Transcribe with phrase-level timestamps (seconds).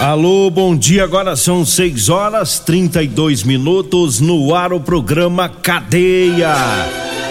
[0.00, 1.04] Alô, bom dia.
[1.04, 6.54] Agora são 6 horas 32 minutos no ar o programa Cadeia.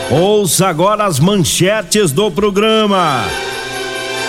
[0.09, 3.23] Ouça agora as manchetes do programa.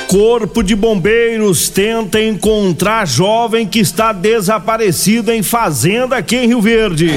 [0.06, 7.10] Corpo de Bombeiros tenta encontrar jovem que está desaparecido em fazenda aqui em Rio Verde.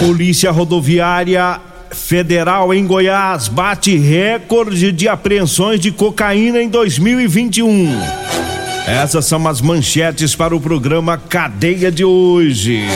[0.00, 1.60] Polícia Rodoviária
[1.92, 7.96] Federal em Goiás bate recorde de apreensões de cocaína em 2021.
[8.88, 12.86] Essas são as manchetes para o programa Cadeia de hoje.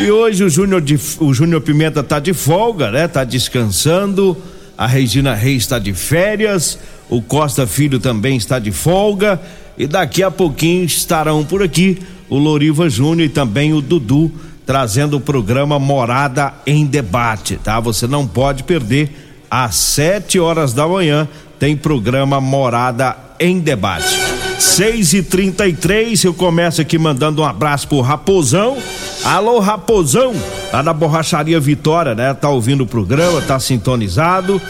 [0.00, 0.82] E hoje o Júnior
[1.20, 3.06] o Júnior Pimenta tá de folga, né?
[3.06, 4.36] Tá descansando.
[4.76, 9.40] A Regina Reis está de férias, o Costa Filho também está de folga
[9.78, 14.30] e daqui a pouquinho estarão por aqui o Loriva Júnior e também o Dudu
[14.66, 17.78] trazendo o programa Morada em Debate, tá?
[17.78, 24.35] Você não pode perder às sete horas da manhã tem programa Morada em Debate.
[24.58, 28.78] 6 e 33 eu começo aqui mandando um abraço pro Raposão.
[29.22, 30.34] Alô, Raposão,
[30.72, 32.32] lá da Borracharia Vitória, né?
[32.32, 34.60] Tá ouvindo o programa, tá sintonizado.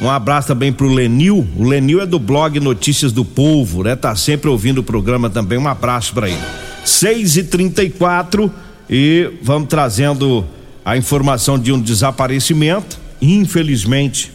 [0.00, 1.46] Um abraço também pro Lenil.
[1.56, 3.96] O Lenil é do blog Notícias do Povo, né?
[3.96, 5.58] Tá sempre ouvindo o programa também.
[5.58, 6.40] Um abraço para ele.
[6.84, 8.50] 6 e 34
[8.88, 10.46] e vamos trazendo
[10.84, 12.98] a informação de um desaparecimento.
[13.20, 14.30] Infelizmente,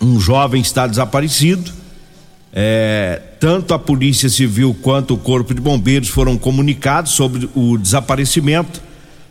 [0.00, 1.81] um jovem está desaparecido
[2.52, 8.82] é, tanto a Polícia Civil quanto o Corpo de Bombeiros foram comunicados sobre o desaparecimento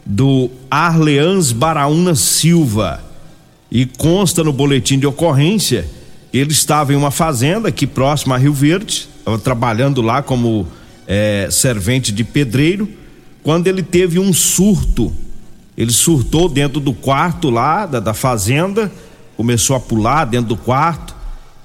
[0.04, 3.04] do Arleans Baraúna Silva.
[3.72, 5.88] E consta no boletim de ocorrência,
[6.34, 9.08] ele estava em uma fazenda aqui próxima a Rio Verde,
[9.44, 10.68] trabalhando lá como
[11.08, 12.90] é, servente de pedreiro,
[13.44, 15.14] quando ele teve um surto.
[15.78, 18.92] Ele surtou dentro do quarto lá da, da fazenda,
[19.38, 21.16] começou a pular dentro do quarto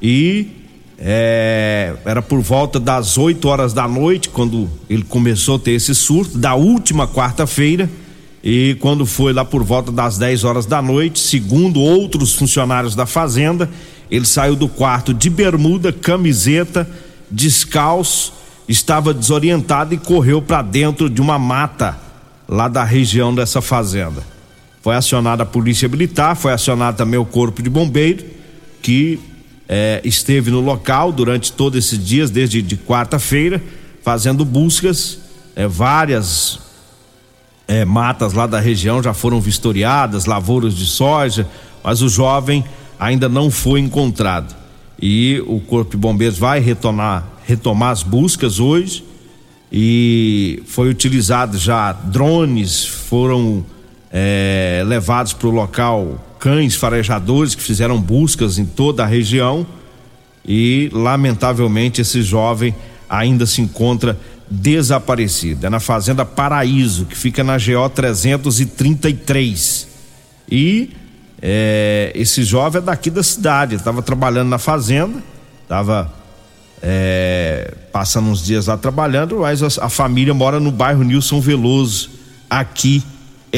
[0.01, 0.66] e
[0.99, 5.95] é, era por volta das 8 horas da noite quando ele começou a ter esse
[5.95, 7.89] surto, da última quarta-feira.
[8.43, 13.05] E quando foi lá por volta das 10 horas da noite, segundo outros funcionários da
[13.05, 13.69] fazenda,
[14.11, 16.89] ele saiu do quarto de bermuda, camiseta,
[17.31, 18.33] descalço,
[18.69, 21.99] estava desorientado e correu para dentro de uma mata
[22.49, 24.23] lá da região dessa fazenda.
[24.81, 28.25] Foi acionada a polícia militar, foi acionado também o corpo de bombeiro,
[28.81, 29.19] que
[29.69, 33.63] é, esteve no local durante todos esses dias, desde de quarta-feira,
[34.03, 35.19] fazendo buscas.
[35.55, 36.59] É, várias
[37.67, 41.49] é, matas lá da região já foram vistoriadas, lavouras de soja,
[41.83, 42.65] mas o jovem
[42.99, 44.55] ainda não foi encontrado.
[45.01, 49.05] E o Corpo de Bombeiros vai retornar, retomar as buscas hoje
[49.71, 53.65] e foi utilizado já drones, foram
[54.19, 59.67] é, levados para o local cães farejadores que fizeram buscas em toda a região
[60.43, 62.75] e lamentavelmente esse jovem
[63.11, 64.19] ainda se encontra
[64.51, 65.67] desaparecido.
[65.67, 69.87] É na fazenda Paraíso, que fica na GO 333.
[70.51, 70.93] E
[71.43, 75.23] é, esse jovem é daqui da cidade, estava trabalhando na fazenda,
[75.63, 76.11] estava
[76.81, 82.09] é, passando uns dias lá trabalhando, mas a, a família mora no bairro Nilson Veloso,
[82.49, 83.03] aqui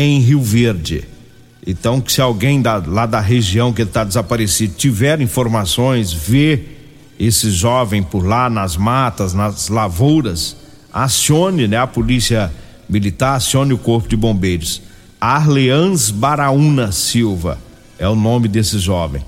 [0.00, 1.04] em Rio Verde.
[1.66, 6.62] Então, se alguém da, lá da região que está desaparecido tiver informações, vê
[7.18, 10.56] esse jovem por lá nas matas, nas lavouras,
[10.92, 12.52] acione né, a polícia
[12.88, 14.82] militar, acione o corpo de bombeiros.
[15.20, 17.58] Arleans Baraúna Silva
[17.98, 19.22] é o nome desse jovem.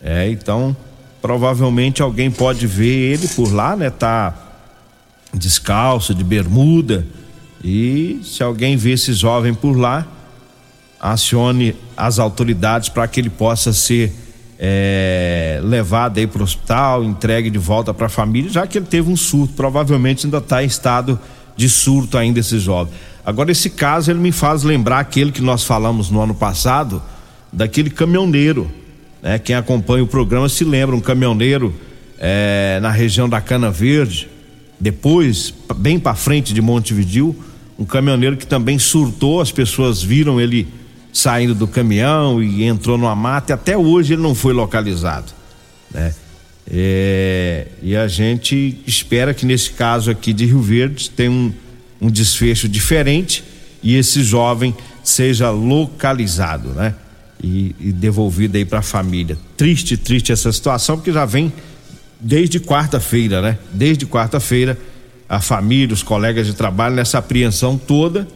[0.00, 0.76] É, então,
[1.20, 3.90] provavelmente alguém pode ver ele por lá, né?
[3.90, 4.32] Tá
[5.34, 7.06] descalço, de bermuda.
[7.62, 10.06] E se alguém vê esse jovem por lá,
[11.00, 14.12] acione as autoridades para que ele possa ser
[14.58, 18.86] é, levado aí para o hospital, entregue de volta para a família, já que ele
[18.86, 21.18] teve um surto, provavelmente ainda está em estado
[21.56, 22.92] de surto ainda esse jovem.
[23.24, 27.02] Agora esse caso ele me faz lembrar aquele que nós falamos no ano passado,
[27.52, 28.70] daquele caminhoneiro,
[29.22, 29.38] né?
[29.38, 31.74] Quem acompanha o programa se lembra, um caminhoneiro
[32.18, 34.28] é, na região da Cana Verde,
[34.80, 37.36] depois, bem para frente de Montevidil,
[37.78, 40.68] um caminhoneiro que também surtou, as pessoas viram ele
[41.12, 45.32] saindo do caminhão e entrou numa mata e até hoje ele não foi localizado,
[45.92, 46.14] né?
[46.70, 51.52] É, e a gente espera que nesse caso aqui de Rio Verde tenha um,
[51.98, 53.42] um desfecho diferente
[53.82, 56.94] e esse jovem seja localizado, né?
[57.42, 59.38] E, e devolvido aí para a família.
[59.56, 61.52] Triste, triste essa situação porque já vem
[62.20, 63.58] desde quarta-feira, né?
[63.72, 64.78] Desde quarta-feira
[65.28, 68.26] a família, os colegas de trabalho nessa apreensão toda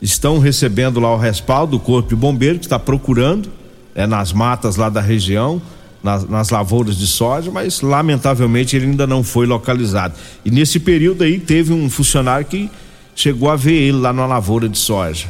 [0.00, 3.50] estão recebendo lá o respaldo do corpo de bombeiro que está procurando
[3.94, 5.60] é, nas matas lá da região
[6.02, 10.14] nas, nas, lavouras de soja, mas lamentavelmente ele ainda não foi localizado.
[10.44, 12.70] E nesse período aí teve um funcionário que
[13.14, 15.26] chegou a ver ele lá na lavoura de soja.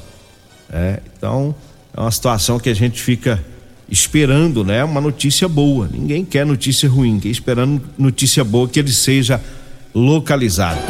[0.70, 1.54] É, então
[1.96, 3.42] é uma situação que a gente fica
[3.88, 4.84] esperando, né?
[4.84, 5.88] Uma notícia boa.
[5.90, 9.40] Ninguém quer notícia ruim, quer esperando notícia boa que ele seja
[9.94, 10.80] localizado.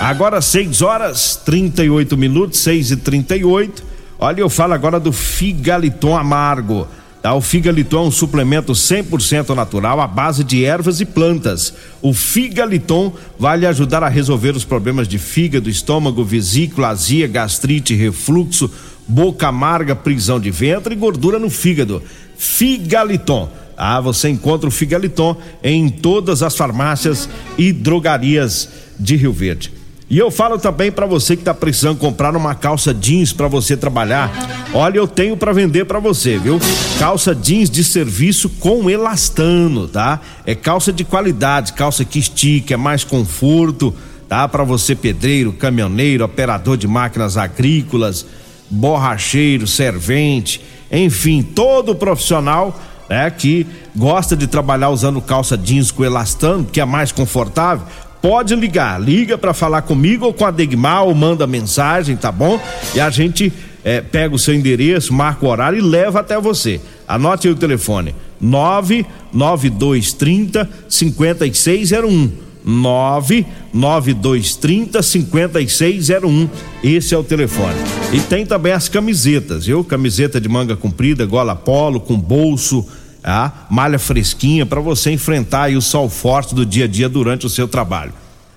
[0.00, 3.88] Agora 6 horas 38 minutos, 6 e 38
[4.20, 6.88] Olha, eu falo agora do Figaliton Amargo.
[7.22, 7.34] Tá?
[7.34, 11.72] O Figaliton é um suplemento 100% natural à base de ervas e plantas.
[12.02, 17.94] O Figaliton vai lhe ajudar a resolver os problemas de fígado, estômago, vesícula, azia, gastrite,
[17.94, 18.68] refluxo,
[19.06, 22.02] boca amarga, prisão de ventre e gordura no fígado.
[22.38, 23.50] Figaliton.
[23.76, 28.68] Ah, você encontra o Figaliton em todas as farmácias e drogarias
[28.98, 29.72] de Rio Verde.
[30.10, 33.76] E eu falo também para você que está precisando comprar uma calça jeans para você
[33.76, 34.32] trabalhar.
[34.72, 36.58] Olha, eu tenho para vender para você, viu?
[36.98, 40.20] Calça jeans de serviço com elastano, tá?
[40.46, 43.94] É calça de qualidade, calça que estica, é mais conforto,
[44.26, 44.48] tá?
[44.48, 48.24] Para você pedreiro, caminhoneiro, operador de máquinas agrícolas,
[48.70, 56.64] borracheiro, servente, enfim, todo profissional né, que gosta de trabalhar usando calça jeans com elastano,
[56.64, 57.86] que é mais confortável,
[58.20, 59.00] pode ligar.
[59.00, 62.60] Liga para falar comigo ou com a Degmar ou manda mensagem, tá bom?
[62.94, 63.52] E a gente
[63.84, 66.80] é, pega o seu endereço, marca o horário e leva até você.
[67.06, 72.47] Anote aí o telefone: 99230 5601.
[72.68, 76.48] 99230 5601.
[76.84, 77.74] Esse é o telefone.
[78.12, 79.82] E tem também as camisetas, viu?
[79.82, 82.86] Camiseta de manga comprida, gola polo, com bolso
[83.24, 87.50] a malha fresquinha para você enfrentar o sol forte do dia a dia durante o
[87.50, 88.12] seu trabalho.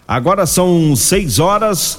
[0.07, 1.97] Agora são 6 horas,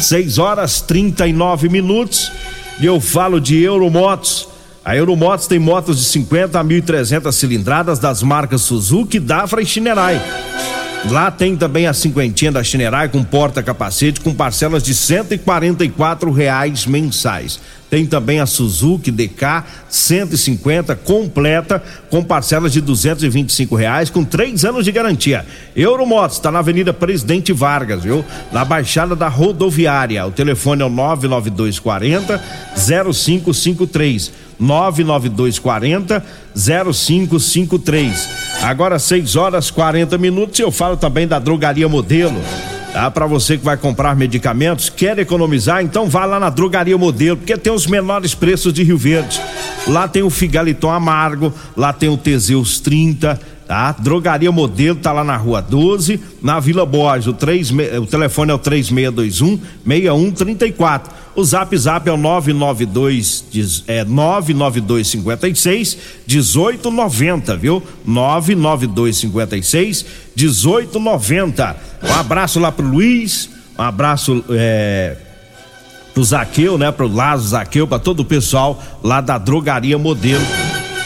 [0.00, 2.32] 6 horas 39 minutos
[2.80, 4.48] e eu falo de Euromotos.
[4.84, 10.20] A Euromotos tem motos de 50 a 1.300 cilindradas das marcas Suzuki, Dafra e Shinerai.
[11.08, 17.58] Lá tem também a cinquentinha da Shinerai com porta-capacete com parcelas de R$ reais mensais.
[17.88, 24.64] Tem também a Suzuki DK 150 completa com parcelas de duzentos e reais com três
[24.64, 25.44] anos de garantia.
[25.74, 28.24] Euromotos está na Avenida Presidente Vargas, viu?
[28.52, 30.24] Na Baixada da Rodoviária.
[30.26, 32.40] O telefone é o 99240
[32.76, 34.49] 0553.
[34.60, 36.22] 99240
[36.54, 38.28] 0553.
[38.62, 40.60] Agora 6 horas 40 minutos.
[40.60, 42.40] Eu falo também da Drogaria Modelo
[42.92, 43.08] Tá?
[43.10, 47.56] Para você que vai comprar medicamentos, quer economizar, então vá lá na Drogaria Modelo, porque
[47.56, 49.40] tem os menores preços de Rio Verde.
[49.86, 53.40] Lá tem o Figaliton Amargo, lá tem o Teseus 30,
[53.70, 53.92] tá?
[53.92, 57.28] Drogaria Modelo tá lá na Rua 12, na Vila Borges.
[57.28, 57.70] O, 3,
[58.02, 61.14] o telefone é o 3621 6134.
[61.36, 65.96] O Zap Zap é o 992 é 99256
[66.26, 67.80] 1890, viu?
[68.04, 70.04] 99256
[70.36, 71.76] 1890.
[72.02, 73.48] Um abraço lá pro Luiz,
[73.78, 75.16] um abraço é,
[76.12, 76.90] pro Zaqueu, né?
[76.90, 80.42] Pro Lázaro Zaqueu, para todo o pessoal lá da Drogaria Modelo.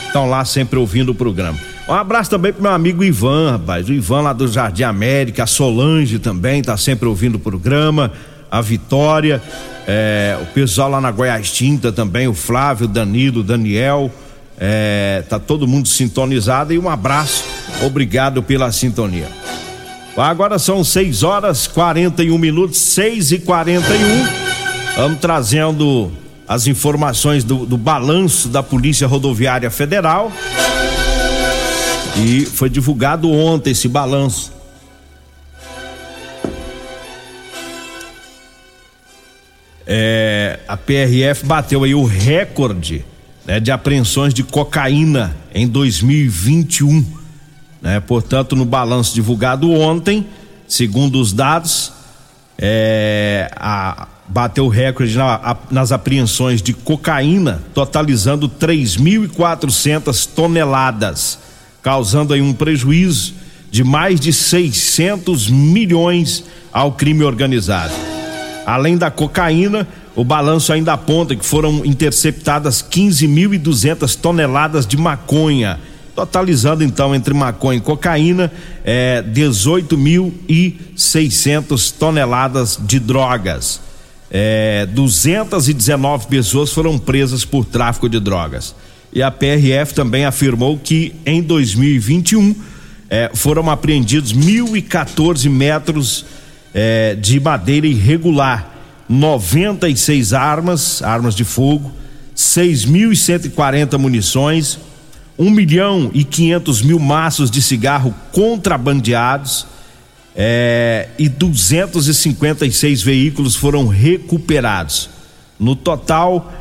[0.06, 1.73] Estão lá sempre ouvindo o programa.
[1.86, 3.88] Um abraço também pro meu amigo Ivan, rapaz.
[3.88, 8.10] O Ivan lá do Jardim América, a Solange também tá sempre ouvindo o programa.
[8.50, 9.42] A Vitória,
[9.86, 14.10] é, o pessoal lá na Goiás Tinta também, o Flávio, Danilo, Daniel.
[14.58, 17.44] É, tá todo mundo sintonizado e um abraço.
[17.84, 19.28] Obrigado pela sintonia.
[20.16, 23.98] Agora são 6 horas 41 minutos, 6 e 41
[24.96, 26.12] Vamos trazendo
[26.46, 30.30] as informações do, do balanço da Polícia Rodoviária Federal.
[32.16, 34.52] E foi divulgado ontem esse balanço.
[39.86, 43.04] É, a PRF bateu aí o recorde
[43.44, 47.04] né, de apreensões de cocaína em 2021.
[47.82, 48.00] Né?
[48.00, 50.26] Portanto, no balanço divulgado ontem,
[50.66, 51.92] segundo os dados,
[52.58, 61.38] é, a, bateu recorde na, a, nas apreensões de cocaína, totalizando 3.400 toneladas,
[61.84, 63.34] causando aí um prejuízo
[63.70, 67.92] de mais de 600 milhões ao crime organizado.
[68.64, 69.86] Além da cocaína,
[70.16, 75.78] o balanço ainda aponta que foram interceptadas 15.200 toneladas de maconha,
[76.14, 78.50] totalizando então entre maconha e cocaína
[78.82, 83.78] é, 18.600 toneladas de drogas.
[84.30, 88.74] É, 219 pessoas foram presas por tráfico de drogas.
[89.14, 92.54] E a PRF também afirmou que em 2021
[93.08, 96.26] é, foram apreendidos 1.014 metros
[96.74, 98.74] é, de madeira irregular,
[99.08, 101.92] 96 armas, armas de fogo,
[102.36, 104.80] 6.140 munições,
[105.38, 109.66] 1 milhão e 500 mil maços de cigarro contrabandeados
[110.34, 115.08] é, e 256 veículos foram recuperados.
[115.58, 116.52] No total,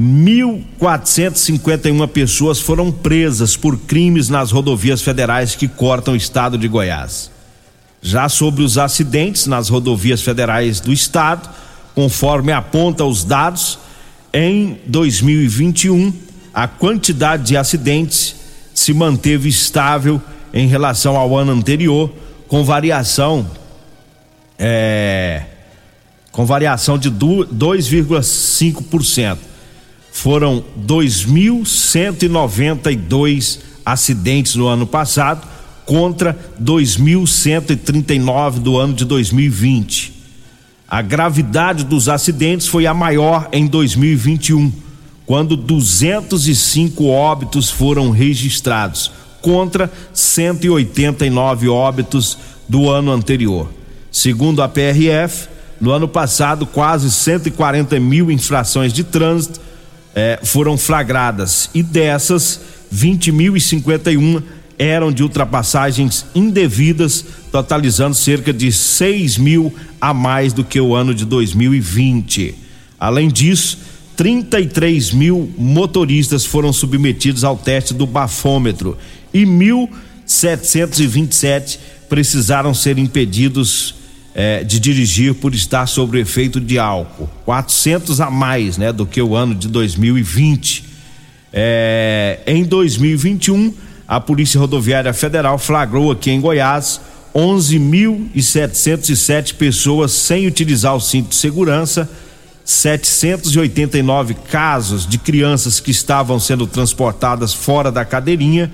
[0.00, 7.30] 1.451 pessoas foram presas por crimes nas rodovias federais que cortam o estado de Goiás.
[8.00, 11.50] Já sobre os acidentes nas rodovias federais do estado,
[11.94, 13.78] conforme aponta os dados,
[14.32, 16.14] em 2021
[16.54, 18.36] a quantidade de acidentes
[18.72, 20.18] se manteve estável
[20.54, 22.10] em relação ao ano anterior,
[22.48, 23.46] com variação
[24.58, 25.42] é,
[26.32, 29.49] com variação de 2,5%
[30.12, 35.46] foram 2.192 acidentes no ano passado
[35.86, 40.20] contra 2.139 do ano de 2020.
[40.88, 44.72] A gravidade dos acidentes foi a maior em 2021,
[45.26, 52.36] quando 205 óbitos foram registrados, contra 189 óbitos
[52.68, 53.70] do ano anterior.
[54.10, 55.48] Segundo a PRF,
[55.80, 59.60] no ano passado, quase 140 mil infrações de trânsito
[60.14, 62.60] eh, foram flagradas e dessas
[62.94, 64.42] 20.051
[64.78, 71.14] eram de ultrapassagens indevidas, totalizando cerca de 6 mil a mais do que o ano
[71.14, 72.54] de 2020.
[72.98, 73.78] Além disso,
[74.16, 78.96] 33 mil motoristas foram submetidos ao teste do bafômetro
[79.32, 83.99] e 1.727 precisaram ser impedidos
[84.40, 87.28] é, de dirigir por estar sob o efeito de álcool.
[87.44, 90.82] 400 a mais, né, do que o ano de 2020.
[91.52, 93.74] É, em 2021,
[94.08, 97.02] a Polícia Rodoviária Federal flagrou aqui em Goiás
[97.34, 102.08] 11.707 pessoas sem utilizar o cinto de segurança,
[102.64, 108.72] 789 casos de crianças que estavam sendo transportadas fora da cadeirinha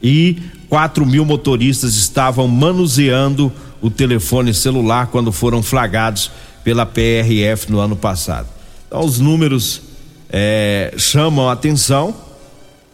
[0.00, 0.38] e
[0.68, 6.30] 4 mil motoristas estavam manuseando o telefone celular quando foram flagrados
[6.62, 8.48] pela PRF no ano passado.
[8.86, 9.82] Então, os números
[10.28, 12.14] é, chamam a atenção,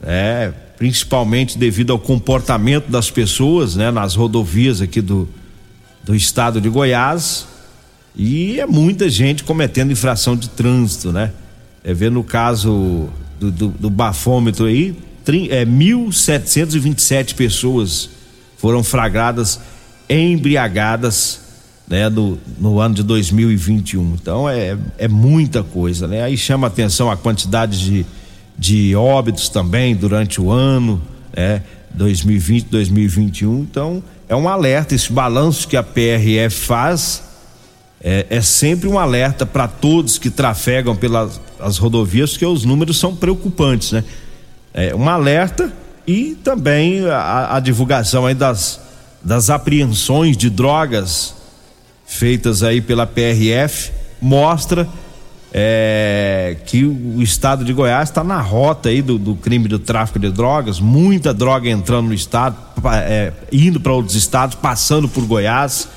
[0.02, 5.28] é, principalmente devido ao comportamento das pessoas né, nas rodovias aqui do,
[6.04, 7.46] do estado de Goiás.
[8.14, 11.32] E é muita gente cometendo infração de trânsito, né?
[11.84, 14.96] É ver no caso do, do, do bafômetro aí,
[15.50, 18.08] é, 1.727 pessoas
[18.56, 19.60] foram flagradas
[20.08, 21.40] embriagadas
[21.88, 24.14] né, no, no ano de 2021.
[24.14, 26.22] Então é, é muita coisa, né?
[26.22, 28.06] Aí chama atenção a quantidade de,
[28.58, 31.00] de óbitos também durante o ano,
[31.34, 31.62] né?
[31.94, 33.60] 2020, 2021.
[33.60, 37.22] Então é um alerta, esse balanço que a PRF faz
[38.02, 42.98] é, é sempre um alerta para todos que trafegam pelas as rodovias, porque os números
[42.98, 44.04] são preocupantes, né?
[44.74, 45.72] É um alerta
[46.06, 48.85] e também a, a divulgação aí das
[49.26, 51.34] das apreensões de drogas
[52.06, 53.90] feitas aí pela PRF
[54.22, 54.88] mostra
[55.52, 60.20] é, que o estado de Goiás está na rota aí do, do, crime do tráfico
[60.20, 62.56] de drogas, muita droga entrando no estado,
[63.04, 65.88] é, indo para outros estados, passando por Goiás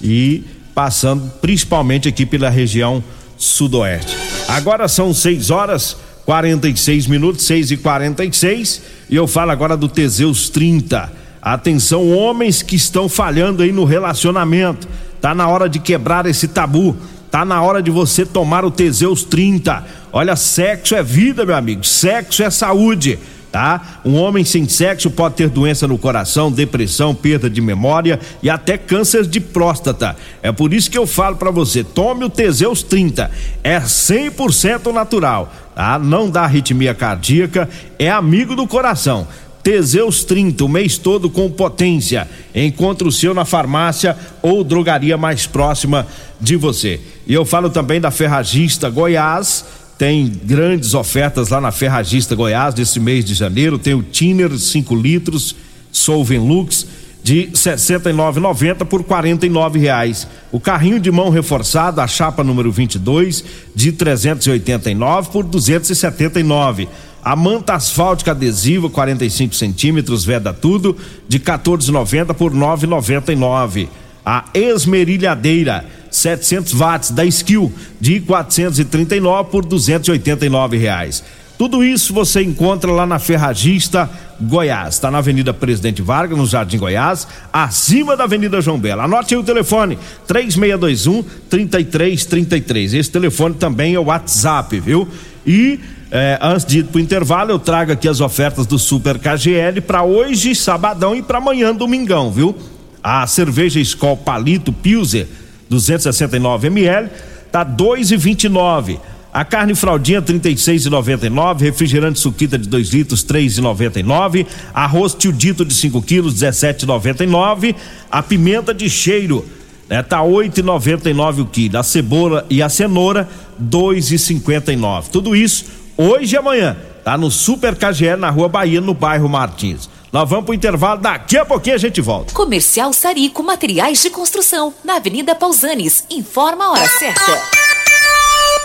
[0.00, 3.02] e passando principalmente aqui pela região
[3.36, 4.16] sudoeste.
[4.46, 10.48] Agora são 6 horas 46 minutos, 6 e 46 e eu falo agora do Teseus
[10.48, 11.17] 30
[11.54, 14.86] Atenção, homens que estão falhando aí no relacionamento.
[15.18, 16.94] Tá na hora de quebrar esse tabu.
[17.30, 19.82] Tá na hora de você tomar o Teseus 30.
[20.12, 21.86] Olha, sexo é vida, meu amigo.
[21.86, 23.18] Sexo é saúde.
[23.50, 24.00] tá?
[24.04, 28.76] Um homem sem sexo pode ter doença no coração, depressão, perda de memória e até
[28.76, 30.16] câncer de próstata.
[30.42, 33.30] É por isso que eu falo para você, tome o Teseus 30.
[33.64, 35.98] É 100% natural, tá?
[35.98, 39.26] Não dá arritmia cardíaca, é amigo do coração.
[39.68, 42.26] Teseus 30, o mês todo com potência.
[42.54, 46.06] Encontre o seu na farmácia ou drogaria mais próxima
[46.40, 46.98] de você.
[47.26, 49.66] E eu falo também da Ferragista Goiás
[49.98, 53.78] tem grandes ofertas lá na Ferragista Goiás desse mês de janeiro.
[53.78, 55.54] Tem o Tiner 5 litros
[55.92, 56.86] Solven Lux
[57.22, 60.26] de 69,90 por R$ reais.
[60.50, 63.44] O carrinho de mão reforçado, a chapa número 22
[63.74, 66.88] de 389 por 279.
[67.24, 70.96] A manta asfáltica adesiva 45 centímetros Veda Tudo
[71.28, 73.88] de 14,90 por 9,99.
[74.24, 81.22] A esmerilhadeira 700 watts da Skill de 439 por 289 reais.
[81.58, 84.08] Tudo isso você encontra lá na Ferragista
[84.40, 84.94] Goiás.
[84.94, 89.04] Está na Avenida Presidente Vargas, no Jardim Goiás, acima da Avenida João Bela.
[89.04, 89.98] Anote aí o telefone:
[90.28, 92.94] 3621 3333.
[92.94, 95.08] Esse telefone também é o WhatsApp, viu?
[95.44, 99.82] E é, antes de ir pro intervalo, eu trago aqui as ofertas do Super KGL
[99.82, 102.56] para hoje, sabadão e para amanhã, domingão, viu?
[103.02, 105.26] A cerveja Skol Palito Pilser
[105.68, 107.10] 269 ml,
[107.52, 108.98] tá 2,29.
[109.32, 116.00] A carne fraldinha 36,99, refrigerante suquita de 2 litros 3,99, arroz tio dito de 5
[116.00, 117.74] quilos 17,99,
[118.10, 119.44] a pimenta de cheiro
[119.88, 123.28] né, tá 8,99 o quilo, a cebola e a cenoura
[123.62, 125.08] 2,59.
[125.10, 125.66] Tudo isso
[125.98, 129.90] hoje e amanhã, tá no Super KGL na Rua Bahia, no bairro Martins.
[130.12, 132.32] Nós vamos pro intervalo, daqui a pouquinho a gente volta.
[132.32, 136.04] Comercial Sarico Materiais de Construção, na Avenida Pausanes.
[136.08, 137.42] Informa a hora certa.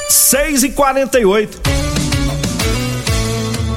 [0.08, 1.63] 6 e 48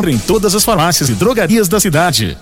[0.00, 2.36] encontra em todas as farmácias e drogarias da cidade.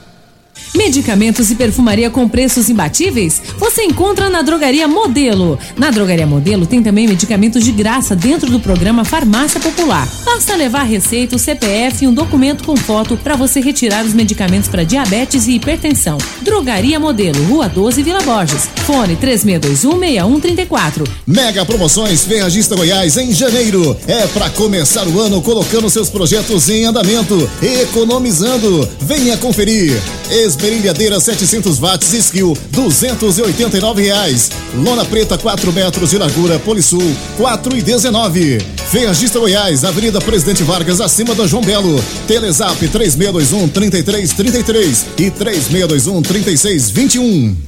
[0.75, 3.41] Medicamentos e perfumaria com preços imbatíveis?
[3.59, 5.59] Você encontra na Drogaria Modelo.
[5.77, 10.09] Na Drogaria Modelo tem também medicamentos de graça dentro do programa Farmácia Popular.
[10.25, 14.69] Basta levar receita, o CPF e um documento com foto para você retirar os medicamentos
[14.69, 16.19] para diabetes e hipertensão.
[16.43, 18.69] Drogaria Modelo, Rua 12, Vila Borges.
[18.87, 21.09] Fone 36216134.
[21.27, 23.97] Mega promoções Ferragista Goiás em janeiro.
[24.07, 28.89] É para começar o ano colocando seus projetos em andamento, economizando.
[29.01, 30.01] Venha conferir.
[30.49, 34.51] Esmerilhadeira 700 watts Skill, 289 reais.
[34.75, 38.59] Lona preta 4 metros de largura Polisul, 4 e 19.
[38.91, 42.03] Ferragista Goiás, Avenida Presidente Vargas, acima da João Belo.
[42.27, 47.68] Telezap 3621 3333 e 3621 3621.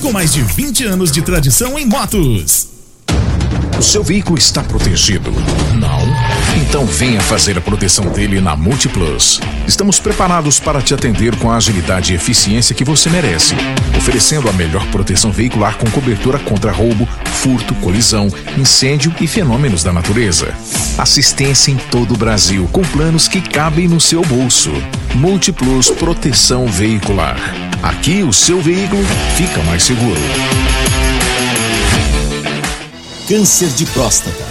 [0.01, 2.67] com mais de 20 anos de tradição em motos.
[3.77, 5.31] O seu veículo está protegido?
[5.31, 6.01] Não?
[6.61, 9.39] Então venha fazer a proteção dele na Multiplus.
[9.67, 13.55] Estamos preparados para te atender com a agilidade e eficiência que você merece,
[13.97, 19.93] oferecendo a melhor proteção veicular com cobertura contra roubo, furto, colisão, incêndio e fenômenos da
[19.93, 20.53] natureza.
[20.97, 24.71] Assistência em todo o Brasil, com planos que cabem no seu bolso.
[25.15, 27.70] Multiplus Proteção Veicular.
[27.83, 29.03] Aqui o seu veículo
[29.35, 30.19] fica mais seguro.
[33.27, 34.50] Câncer de próstata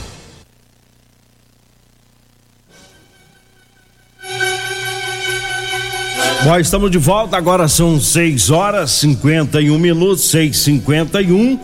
[6.43, 11.59] Nós estamos de volta, agora são 6 horas 51 minutos, 6 51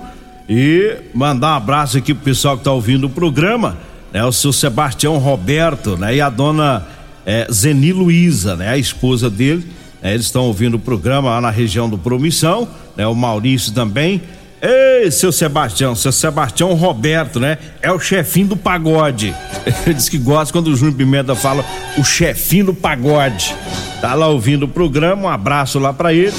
[0.48, 3.76] E mandar um abraço aqui pro pessoal que tá ouvindo o programa,
[4.14, 4.24] né?
[4.24, 6.16] O seu Sebastião Roberto, né?
[6.16, 6.86] E a dona
[7.26, 8.70] é, Zeni Luiza, né?
[8.70, 9.66] A esposa dele.
[10.00, 10.14] Né?
[10.14, 13.08] Eles estão ouvindo o programa lá na região do Promissão, né?
[13.08, 14.22] O Maurício também.
[14.60, 17.60] Ei, seu Sebastião, seu Sebastião Roberto, né?
[17.80, 19.34] É o chefinho do pagode.
[19.86, 21.64] Ele diz que gosta quando o Júnior Pimenta fala
[21.98, 23.56] o chefinho do pagode.
[24.02, 26.34] Tá lá ouvindo o programa, um abraço lá para ele.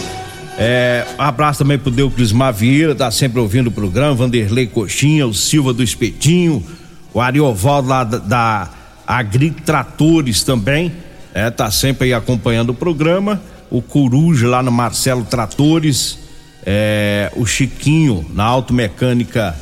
[0.59, 5.33] É, um abraço também pro Deuclis Mavieira, tá sempre ouvindo o programa, Vanderlei Coxinha, o
[5.33, 6.64] Silva do Espetinho,
[7.14, 8.70] o Ariovaldo lá da, da
[9.07, 10.92] Agri Tratores também,
[11.33, 16.18] é, tá sempre aí acompanhando o programa, o Coruja lá no Marcelo Tratores,
[16.64, 19.55] é, o Chiquinho na Automecânica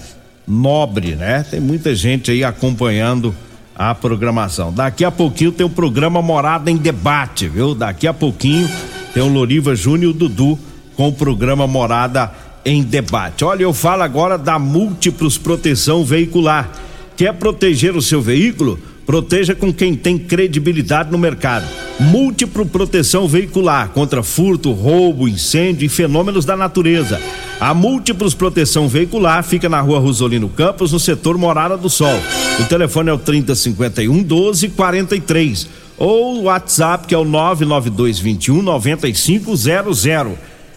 [0.47, 1.45] Nobre, né?
[1.51, 3.35] Tem muita gente aí acompanhando
[3.75, 4.73] a programação.
[4.73, 7.75] Daqui a pouquinho tem o programa Morada em Debate, viu?
[7.75, 8.69] Daqui a pouquinho
[9.13, 10.59] tem o Loriva Júnior Dudu
[10.97, 12.33] com o programa Morada
[12.65, 13.45] em Debate.
[13.45, 16.71] Olha, eu falo agora da Múltiplos Proteção Veicular.
[17.17, 18.79] Quer proteger o seu veículo?
[19.07, 21.65] Proteja com quem tem credibilidade no mercado.
[22.01, 27.21] Múltiplo proteção veicular contra furto, roubo, incêndio e fenômenos da natureza.
[27.59, 32.21] A Múltiplos Proteção Veicular fica na rua Rosolino Campos, no setor Morada do Sol.
[32.61, 39.67] O telefone é o 3051 1243 ou o WhatsApp que é o 99221 9500.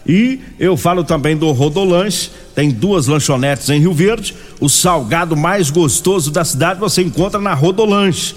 [0.10, 4.34] E eu falo também do Rodolanche, tem duas lanchonetes em Rio Verde.
[4.60, 8.34] O salgado mais gostoso da cidade você encontra na Rodolanche.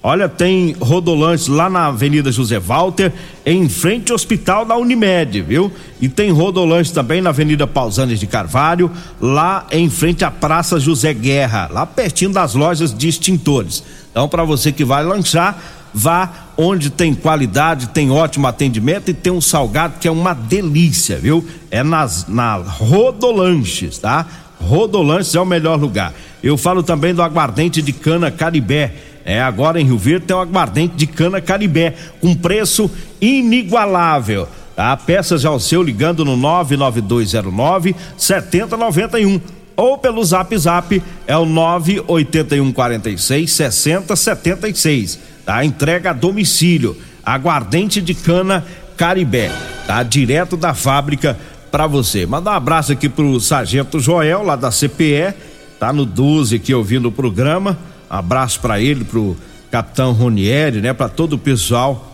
[0.00, 3.12] Olha, tem Rodolanche lá na Avenida José Walter,
[3.44, 5.72] em frente ao Hospital da Unimed, viu?
[6.00, 8.88] E tem Rodolanche também na Avenida Pausanes de Carvalho,
[9.20, 13.82] lá em frente à Praça José Guerra, lá pertinho das lojas de extintores.
[14.12, 15.60] Então, para você que vai lanchar,
[15.96, 21.16] vá onde tem qualidade, tem ótimo atendimento e tem um salgado que é uma delícia,
[21.16, 21.44] viu?
[21.70, 24.26] É nas na Rodolanches, tá?
[24.60, 26.12] Rodolanches é o melhor lugar.
[26.42, 28.94] Eu falo também do aguardente de cana Caribé
[29.26, 32.88] é, agora em Rio Verde tem um aguardente de cana caribé, com preço
[33.20, 34.46] inigualável.
[34.76, 34.96] Tá?
[34.96, 39.40] Peças ao seu ligando no 99209 7091
[39.74, 45.18] ou pelo Zap Zap é o 98146 6076.
[45.46, 45.64] Tá?
[45.64, 46.94] Entrega a domicílio.
[47.24, 48.62] Aguardente de cana
[48.96, 49.50] Caribé,
[49.86, 50.02] tá?
[50.02, 51.38] Direto da fábrica
[51.70, 52.26] para você.
[52.26, 55.34] Manda um abraço aqui pro Sargento Joel, lá da CPE,
[55.80, 57.78] tá no 12 aqui ouvindo o programa
[58.08, 59.36] abraço para ele, pro
[59.70, 60.92] capitão Ronieri, né?
[60.92, 62.12] Para todo o pessoal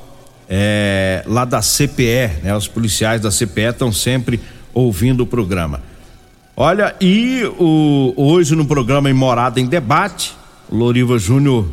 [0.48, 2.56] é, lá da CPE, né?
[2.56, 4.40] Os policiais da CPE estão sempre
[4.74, 5.80] ouvindo o programa.
[6.56, 10.34] Olha, e o, hoje no programa em Morada em Debate,
[10.70, 11.66] Loriva Júnior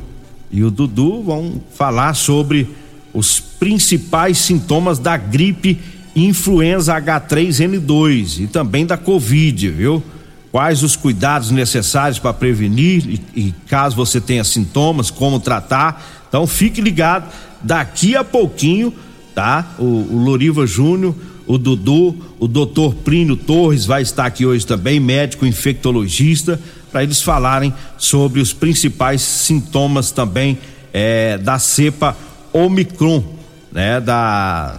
[0.51, 2.67] e o Dudu vão falar sobre
[3.13, 5.79] os principais sintomas da gripe
[6.15, 10.03] influenza H3N2 e também da Covid, viu?
[10.51, 16.03] quais os cuidados necessários para prevenir e, e, caso você tenha sintomas, como tratar.
[16.27, 17.31] Então fique ligado,
[17.61, 18.93] daqui a pouquinho,
[19.33, 19.75] tá?
[19.77, 24.99] O, o Loriva Júnior, o Dudu, o doutor Plínio Torres vai estar aqui hoje também,
[24.99, 26.59] médico infectologista,
[26.91, 30.57] para eles falarem sobre os principais sintomas também
[30.93, 32.15] é, da cepa
[32.51, 33.23] Omicron,
[33.71, 33.99] né?
[34.01, 34.77] Da,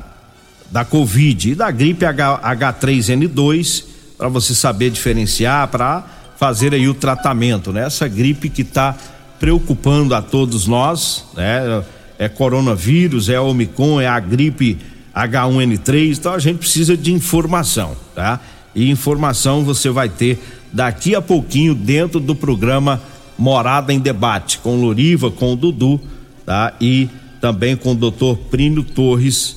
[0.70, 3.84] da Covid e da gripe H, H3N2
[4.16, 6.04] para você saber diferenciar, para
[6.36, 7.86] fazer aí o tratamento, né?
[7.86, 8.94] Essa gripe que está
[9.38, 11.82] preocupando a todos nós, né?
[12.18, 14.78] É coronavírus, é Omicron, é a gripe
[15.14, 18.40] H1N3, então a gente precisa de informação, tá?
[18.74, 20.38] E informação você vai ter
[20.72, 23.00] daqui a pouquinho dentro do programa
[23.36, 26.00] Morada em Debate, com Loriva, com o Dudu,
[26.44, 26.74] tá?
[26.80, 27.08] E
[27.40, 29.56] também com o doutor Prínio Torres,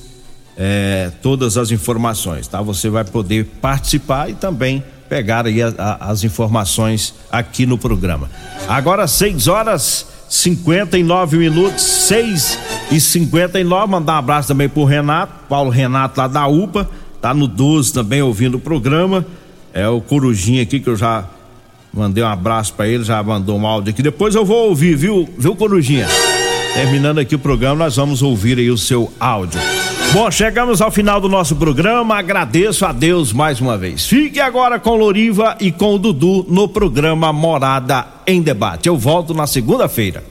[0.56, 2.62] é, todas as informações, tá?
[2.62, 8.30] Você vai poder participar e também pegar aí a, a, as informações aqui no programa.
[8.66, 12.58] Agora 6 horas 59 minutos, 6
[12.90, 16.88] e 59 Mandar um abraço também pro Renato, Paulo Renato lá da UPA,
[17.24, 19.24] tá no 12 também ouvindo o programa.
[19.72, 21.24] É o Corujinha aqui que eu já
[21.90, 24.02] Mandei um abraço para ele, já mandou um áudio aqui.
[24.02, 26.08] Depois eu vou ouvir, viu, viu, Corujinha?
[26.74, 29.60] Terminando aqui o programa, nós vamos ouvir aí o seu áudio.
[30.12, 32.16] Bom, chegamos ao final do nosso programa.
[32.16, 34.06] Agradeço a Deus mais uma vez.
[34.06, 38.88] Fique agora com Loriva e com o Dudu no programa Morada em Debate.
[38.88, 40.24] Eu volto na segunda-feira.